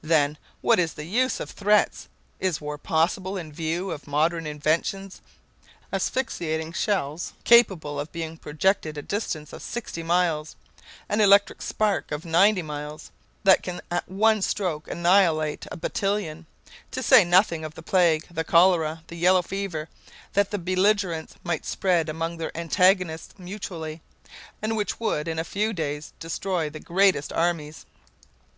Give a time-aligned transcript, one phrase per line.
[0.00, 2.08] Then, what is the use of threats?
[2.40, 5.20] Is war possible in view of modern inventions
[5.92, 10.56] asphyxiating shells capable of being projected a distance of 60 miles,
[11.10, 13.10] an electric spark of 90 miles,
[13.44, 16.46] that can at one stroke annihilate a battalion;
[16.90, 19.90] to say nothing of the plague, the cholera, the yellow fever,
[20.32, 24.00] that the belligerents might spread among their antagonists mutually,
[24.62, 27.84] and which would in a few days destroy the greatest armies?"